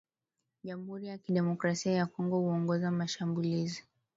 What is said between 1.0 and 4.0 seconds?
ya kidemokrasia ya Kongo kuongoza mashambulizi